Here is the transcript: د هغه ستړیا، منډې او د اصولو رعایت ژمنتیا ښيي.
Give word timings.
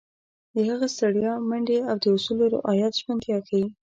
د 0.53 0.55
هغه 0.69 0.87
ستړیا، 0.95 1.33
منډې 1.49 1.77
او 1.89 1.95
د 2.03 2.05
اصولو 2.15 2.45
رعایت 2.55 2.93
ژمنتیا 3.01 3.37
ښيي. 3.47 3.65